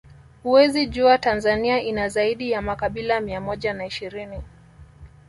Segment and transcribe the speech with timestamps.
[0.43, 4.41] Huwezi jua Tanzania ina zaidi ya makabila mia moja na ishirini